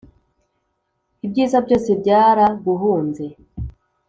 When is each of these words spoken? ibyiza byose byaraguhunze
ibyiza 1.25 1.57
byose 1.65 1.89
byaraguhunze 2.01 3.25